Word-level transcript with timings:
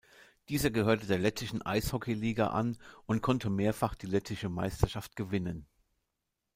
Dieser 0.49 0.71
gehörte 0.71 1.05
der 1.05 1.19
lettischen 1.19 1.63
Eishockeyliga 1.63 2.47
an 2.47 2.79
und 3.05 3.21
konnte 3.21 3.51
mehrfach 3.51 3.93
die 3.93 4.07
lettische 4.07 4.49
Meisterschaft 4.49 5.15
gewinnen. 5.15 5.67